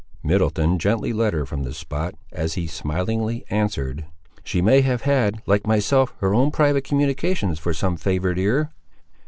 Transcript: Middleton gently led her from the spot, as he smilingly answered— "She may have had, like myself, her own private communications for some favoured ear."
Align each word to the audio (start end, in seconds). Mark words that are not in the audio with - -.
Middleton 0.23 0.79
gently 0.79 1.13
led 1.13 1.33
her 1.33 1.45
from 1.45 1.61
the 1.61 1.75
spot, 1.75 2.15
as 2.31 2.55
he 2.55 2.65
smilingly 2.65 3.45
answered— 3.51 4.05
"She 4.43 4.59
may 4.59 4.81
have 4.81 5.03
had, 5.03 5.43
like 5.45 5.67
myself, 5.67 6.15
her 6.21 6.33
own 6.33 6.49
private 6.49 6.85
communications 6.85 7.59
for 7.59 7.71
some 7.71 7.97
favoured 7.97 8.39
ear." 8.39 8.71